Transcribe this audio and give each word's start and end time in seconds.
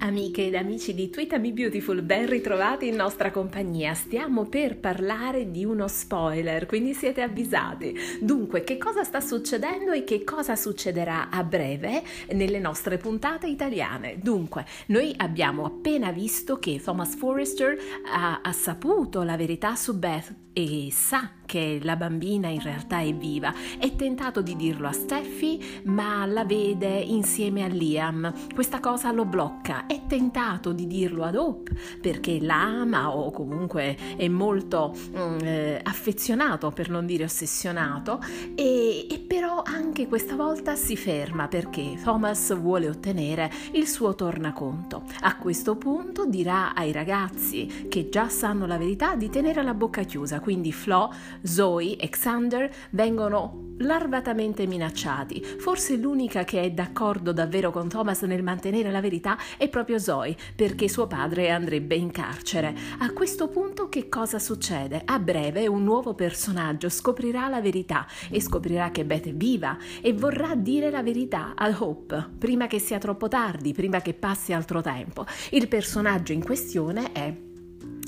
amiche 0.00 0.46
ed 0.46 0.54
amici 0.54 0.94
di 0.94 1.10
Tweetami 1.10 1.52
Beautiful, 1.52 2.02
ben 2.02 2.26
ritrovati 2.26 2.88
in 2.88 2.96
nostra 2.96 3.30
compagnia. 3.30 3.94
Stiamo 3.94 4.46
per 4.46 4.78
parlare 4.78 5.50
di 5.50 5.64
uno 5.64 5.88
spoiler, 5.88 6.66
quindi 6.66 6.94
siete 6.94 7.22
avvisati. 7.22 7.94
Dunque, 8.20 8.64
che 8.64 8.78
cosa 8.78 9.04
sta 9.04 9.20
succedendo 9.20 9.92
e 9.92 10.04
che 10.04 10.24
cosa 10.24 10.56
succederà 10.56 11.28
a 11.30 11.42
breve 11.44 12.02
nelle 12.32 12.58
nostre 12.58 12.96
puntate 12.96 13.46
italiane? 13.46 14.18
Dunque, 14.18 14.64
noi 14.86 15.12
abbiamo 15.16 15.64
appena 15.64 16.12
visto 16.12 16.58
che 16.58 16.80
Thomas 16.82 17.14
Forrester 17.16 17.76
ha, 18.12 18.40
ha 18.42 18.52
saputo 18.52 19.22
la 19.22 19.36
verità 19.36 19.74
su 19.74 19.98
Beth 19.98 20.34
e 20.52 20.88
sa 20.90 21.30
che 21.50 21.80
la 21.82 21.96
bambina 21.96 22.46
in 22.46 22.62
realtà 22.62 23.00
è 23.00 23.12
viva. 23.12 23.52
È 23.76 23.96
tentato 23.96 24.40
di 24.40 24.54
dirlo 24.54 24.86
a 24.86 24.92
Steffi, 24.92 25.82
ma 25.86 26.24
la 26.24 26.44
vede 26.44 26.86
insieme 26.86 27.64
a 27.64 27.66
Liam. 27.66 28.32
Questa 28.54 28.78
cosa 28.78 29.10
lo 29.10 29.24
blocca. 29.24 29.86
È 29.86 30.02
tentato 30.06 30.72
di 30.72 30.86
dirlo 30.86 31.24
ad 31.24 31.34
Hope 31.34 31.72
perché 32.00 32.38
la 32.40 32.62
ama 32.62 33.16
o 33.16 33.32
comunque 33.32 33.96
è 34.16 34.28
molto 34.28 34.94
mm, 34.94 35.38
eh, 35.40 35.80
affezionato, 35.82 36.70
per 36.70 36.88
non 36.88 37.04
dire 37.04 37.24
ossessionato, 37.24 38.20
e, 38.54 39.08
e 39.10 39.18
però 39.18 39.62
anche 39.64 40.06
questa 40.06 40.36
volta 40.36 40.76
si 40.76 40.94
ferma 40.96 41.48
perché 41.48 41.98
Thomas 42.00 42.56
vuole 42.56 42.88
ottenere 42.88 43.50
il 43.72 43.88
suo 43.88 44.14
tornaconto. 44.14 45.02
A 45.22 45.36
questo 45.36 45.74
punto 45.74 46.26
dirà 46.26 46.74
ai 46.76 46.92
ragazzi 46.92 47.86
che 47.88 48.08
già 48.08 48.28
sanno 48.28 48.66
la 48.66 48.78
verità 48.78 49.16
di 49.16 49.28
tenere 49.28 49.64
la 49.64 49.74
bocca 49.74 50.04
chiusa, 50.04 50.38
quindi 50.38 50.70
Flo 50.70 51.12
Zoe 51.42 51.96
e 51.96 52.08
Xander 52.08 52.70
vengono 52.90 53.68
larvatamente 53.78 54.66
minacciati. 54.66 55.42
Forse 55.42 55.96
l'unica 55.96 56.44
che 56.44 56.60
è 56.60 56.70
d'accordo 56.70 57.32
davvero 57.32 57.70
con 57.70 57.88
Thomas 57.88 58.22
nel 58.22 58.42
mantenere 58.42 58.90
la 58.90 59.00
verità 59.00 59.38
è 59.56 59.68
proprio 59.68 59.98
Zoe, 59.98 60.36
perché 60.54 60.88
suo 60.88 61.06
padre 61.06 61.50
andrebbe 61.50 61.94
in 61.94 62.10
carcere. 62.10 62.74
A 62.98 63.12
questo 63.12 63.48
punto 63.48 63.88
che 63.88 64.08
cosa 64.08 64.38
succede? 64.38 65.02
A 65.04 65.18
breve 65.18 65.66
un 65.66 65.82
nuovo 65.82 66.14
personaggio 66.14 66.88
scoprirà 66.88 67.48
la 67.48 67.60
verità 67.60 68.06
e 68.30 68.40
scoprirà 68.40 68.90
che 68.90 69.04
Beth 69.04 69.28
è 69.28 69.34
viva 69.34 69.76
e 70.00 70.12
vorrà 70.12 70.54
dire 70.54 70.90
la 70.90 71.02
verità 71.02 71.54
ad 71.56 71.76
Hope, 71.78 72.28
prima 72.38 72.66
che 72.66 72.78
sia 72.78 72.98
troppo 72.98 73.28
tardi, 73.28 73.72
prima 73.72 74.00
che 74.00 74.14
passi 74.14 74.52
altro 74.52 74.80
tempo. 74.80 75.24
Il 75.50 75.68
personaggio 75.68 76.32
in 76.32 76.44
questione 76.44 77.12
è 77.12 77.34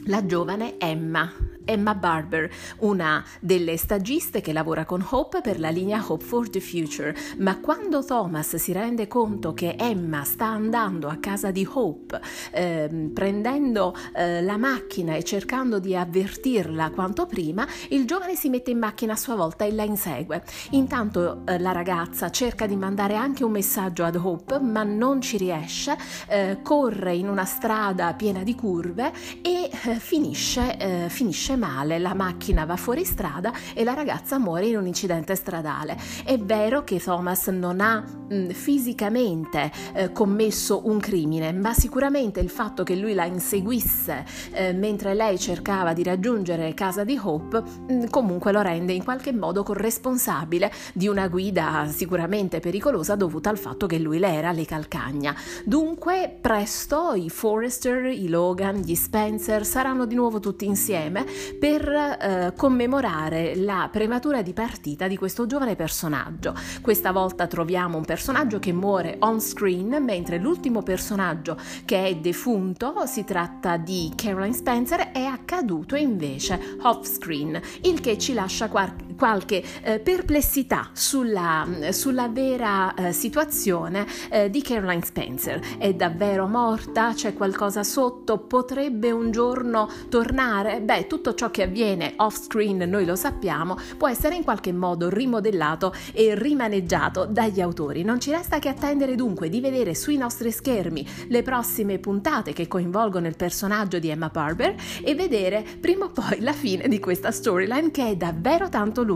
la 0.07 0.27
giovane 0.27 0.79
Emma, 0.79 1.33
Emma 1.73 1.95
Barber, 1.95 2.51
una 2.81 3.25
delle 3.41 3.79
stagiste 3.79 4.43
che 4.43 4.53
lavora 4.53 4.85
con 4.85 5.05
Hope 5.09 5.41
per 5.41 5.59
la 5.59 5.71
linea 5.71 6.05
Hope 6.07 6.23
for 6.23 6.51
the 6.51 6.61
Future, 6.61 7.17
ma 7.39 7.59
quando 7.61 8.05
Thomas 8.05 8.57
si 8.57 8.73
rende 8.73 9.09
conto 9.09 9.55
che 9.55 9.75
Emma 9.79 10.23
sta 10.25 10.47
andando 10.47 11.09
a 11.09 11.17
casa 11.17 11.51
di 11.51 11.67
Hope, 11.71 12.21
eh, 12.53 13.11
prendendo 13.13 13.97
eh, 14.15 14.43
la 14.43 14.59
macchina 14.59 15.15
e 15.15 15.25
cercando 15.25 15.79
di 15.79 15.97
avvertirla 15.97 16.91
quanto 16.91 17.25
prima, 17.25 17.67
il 17.89 18.05
giovane 18.05 18.37
si 18.37 18.51
mette 18.51 18.71
in 18.71 18.79
macchina 18.79 19.15
a 19.15 19.17
sua 19.17 19.35
volta 19.35 19.65
e 19.65 19.73
la 19.73 19.85
insegue. 19.85 20.43
Intanto 20.73 21.41
eh, 21.47 21.59
la 21.59 21.73
ragazza 21.73 22.31
cerca 22.31 22.67
di 22.67 22.77
mandare 22.77 23.17
anche 23.17 23.45
un 23.45 23.53
messaggio 23.53 24.05
ad 24.05 24.17
Hope, 24.17 24.61
ma 24.61 24.83
non 24.83 25.23
ci 25.23 25.39
riesce, 25.39 25.97
eh, 26.29 26.59
corre 26.63 27.15
in 27.15 27.31
una 27.31 27.47
strada 27.47 28.13
piena 28.13 28.43
di 28.43 28.55
curve 28.55 29.11
e 29.41 29.71
eh, 29.71 29.95
finisce, 29.95 30.77
eh, 30.77 31.09
finisce 31.09 31.21
finisce 31.23 31.57
male, 31.63 32.01
la 32.01 32.15
macchina 32.15 32.65
va 32.65 32.75
fuori 32.75 33.05
strada 33.05 33.53
e 33.73 33.85
la 33.85 33.95
ragazza 33.95 34.37
muore 34.41 34.67
in 34.67 34.77
un 34.77 34.87
incidente 34.89 35.37
stradale. 35.37 35.97
È 36.25 36.37
vero 36.37 36.83
che 36.83 36.99
Thomas 36.99 37.47
non 37.47 37.81
ha 37.81 38.01
mh, 38.01 38.49
fisicamente 38.49 39.71
eh, 39.95 40.13
commesso 40.13 40.83
un 40.87 40.99
crimine, 40.99 41.53
ma 41.53 41.73
sicuramente 41.73 42.41
il 42.41 42.51
fatto 42.51 42.83
che 42.83 42.97
lui 42.97 43.15
la 43.15 43.27
inseguisse 43.27 44.25
eh, 44.51 44.73
mentre 44.73 45.15
lei 45.15 45.39
cercava 45.39 45.93
di 45.93 46.03
raggiungere 46.03 46.75
casa 46.75 47.05
di 47.05 47.17
Hope 47.23 47.63
mh, 47.63 48.11
comunque 48.11 48.51
lo 48.51 48.61
rende 48.61 48.93
in 48.93 49.05
qualche 49.05 49.33
modo 49.33 49.63
corresponsabile 49.63 50.73
di 50.93 51.07
una 51.07 51.29
guida 51.29 51.87
sicuramente 51.89 52.59
pericolosa 52.59 53.15
dovuta 53.15 53.51
al 53.51 53.59
fatto 53.59 53.87
che 53.87 54.01
lui 54.01 54.19
le 54.19 54.33
era 54.33 54.51
le 54.51 54.65
calcagna. 54.65 55.33
Dunque 55.65 56.37
presto 56.41 57.13
i 57.15 57.31
Forrester, 57.31 58.07
i 58.07 58.29
Logan, 58.29 58.81
gli 58.81 58.97
Spencer 58.97 59.65
saranno 59.65 60.07
di 60.07 60.17
nuovo 60.17 60.41
tutti 60.41 60.65
insieme 60.65 61.25
per 61.59 61.89
eh, 61.89 62.53
commemorare 62.57 63.57
la 63.57 63.89
prematura 63.91 64.43
di 64.43 64.53
partita 64.53 65.07
di 65.07 65.17
questo 65.17 65.47
giovane 65.47 65.77
personaggio. 65.77 66.55
Questa 66.81 67.13
volta 67.13 67.47
troviamo 67.47 67.97
un 67.97 68.05
personaggio 68.05 68.59
che 68.59 68.73
muore 68.73 69.17
on 69.21 69.41
screen, 69.41 70.03
mentre 70.03 70.39
l'ultimo 70.39 70.83
personaggio 70.83 71.57
che 71.85 72.07
è 72.07 72.17
defunto, 72.17 73.07
si 73.07 73.25
tratta 73.25 73.77
di 73.77 74.13
Caroline 74.15 74.55
Spencer, 74.55 75.11
è 75.13 75.25
accaduto 75.25 75.97
invece 75.97 76.77
off 76.83 77.07
screen, 77.07 77.61
il 77.83 78.01
che 78.01 78.19
ci 78.19 78.33
lascia 78.35 78.69
qual- 78.69 79.12
qualche 79.23 79.63
eh, 79.85 80.01
perplessità 80.01 80.91
sulla, 80.93 81.65
sulla 81.91 82.27
vera 82.27 82.93
eh, 82.93 83.13
situazione 83.13 84.05
eh, 84.29 84.51
di 84.51 84.61
Caroline 84.63 85.05
Spencer. 85.05 85.61
È 85.79 85.95
davvero 85.95 86.49
morta? 86.49 87.13
C'è 87.15 87.33
qualcosa 87.33 87.85
sotto? 87.85 88.39
Potrebbe 88.39 89.13
un 89.13 89.31
giorno 89.31 89.89
tornare? 90.09 90.81
Beh, 90.81 91.07
tutto 91.07 91.35
ciò 91.35 91.53
che 91.53 91.63
avviene 91.63 92.15
off 92.17 92.47
screen, 92.47 92.79
noi 92.79 93.05
lo 93.05 93.15
sappiamo, 93.15 93.77
può 93.97 94.09
essere 94.09 94.35
in 94.35 94.43
qualche 94.43 94.73
modo 94.73 95.09
rimodellato 95.09 95.95
e 96.13 96.35
rimaneggiato 96.35 97.25
dagli 97.25 97.61
autori. 97.61 98.03
Non 98.03 98.19
ci 98.19 98.33
resta 98.33 98.59
che 98.59 98.71
attendere 98.71 99.15
dunque 99.15 99.49
di 99.49 99.61
vedere 99.61 99.95
sui 99.95 100.17
nostri 100.17 100.51
schermi 100.51 101.07
le 101.29 101.43
prossime 101.43 102.01
puntate 102.01 102.53
che 102.53 102.67
coinvolgono 102.67 103.29
il 103.29 103.37
personaggio 103.37 104.01
di 104.01 104.09
Emma 104.09 104.31
Barber 104.31 104.75
e 105.01 105.15
vedere 105.15 105.65
prima 105.81 106.07
o 106.07 106.11
poi 106.11 106.41
la 106.41 106.53
fine 106.53 106.89
di 106.89 106.99
questa 106.99 107.31
storyline 107.31 107.93
che 107.93 108.09
è 108.09 108.17
davvero 108.17 108.69
tanto 108.69 109.05
lunga. 109.05 109.11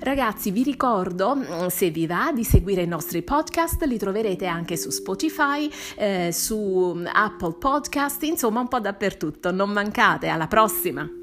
Ragazzi, 0.00 0.50
vi 0.50 0.62
ricordo, 0.62 1.34
mm, 1.36 1.66
se 1.66 1.90
vi 1.90 2.06
va, 2.06 2.30
di 2.32 2.44
seguire 2.44 2.82
i 2.82 2.86
nostri 2.86 3.22
podcast, 3.22 3.82
li 3.84 3.98
troverete 3.98 4.46
anche 4.46 4.76
su 4.76 4.90
Spotify, 4.90 5.70
eh, 5.96 6.30
su 6.32 7.02
Apple 7.12 7.54
Podcast, 7.58 8.22
insomma 8.22 8.60
un 8.60 8.68
po' 8.68 8.80
dappertutto. 8.80 9.50
Non 9.50 9.70
mancate, 9.70 10.28
alla 10.28 10.46
prossima! 10.46 11.21